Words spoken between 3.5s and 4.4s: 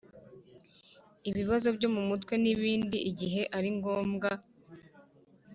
ari ngomb-wa,